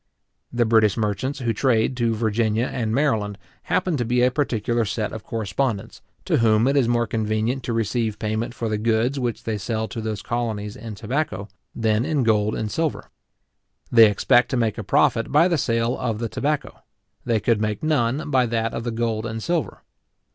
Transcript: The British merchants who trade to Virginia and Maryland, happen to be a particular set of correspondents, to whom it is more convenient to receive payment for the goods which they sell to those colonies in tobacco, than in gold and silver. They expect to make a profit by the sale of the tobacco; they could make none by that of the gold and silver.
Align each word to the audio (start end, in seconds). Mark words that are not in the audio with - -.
The 0.51 0.65
British 0.65 0.97
merchants 0.97 1.37
who 1.37 1.53
trade 1.53 1.95
to 1.97 2.15
Virginia 2.15 2.65
and 2.65 2.91
Maryland, 2.91 3.37
happen 3.65 3.97
to 3.97 4.03
be 4.03 4.23
a 4.23 4.31
particular 4.31 4.83
set 4.83 5.11
of 5.13 5.23
correspondents, 5.23 6.01
to 6.25 6.37
whom 6.37 6.67
it 6.67 6.75
is 6.75 6.87
more 6.87 7.05
convenient 7.05 7.61
to 7.65 7.71
receive 7.71 8.17
payment 8.17 8.55
for 8.55 8.67
the 8.67 8.79
goods 8.79 9.19
which 9.19 9.43
they 9.43 9.59
sell 9.59 9.87
to 9.89 10.01
those 10.01 10.23
colonies 10.23 10.75
in 10.75 10.95
tobacco, 10.95 11.49
than 11.75 12.03
in 12.03 12.23
gold 12.23 12.55
and 12.55 12.71
silver. 12.71 13.11
They 13.91 14.09
expect 14.09 14.49
to 14.49 14.57
make 14.57 14.79
a 14.79 14.83
profit 14.83 15.31
by 15.31 15.47
the 15.47 15.59
sale 15.59 15.95
of 15.95 16.17
the 16.17 16.29
tobacco; 16.29 16.81
they 17.23 17.39
could 17.39 17.61
make 17.61 17.83
none 17.83 18.31
by 18.31 18.47
that 18.47 18.73
of 18.73 18.83
the 18.83 18.89
gold 18.89 19.27
and 19.27 19.43
silver. 19.43 19.83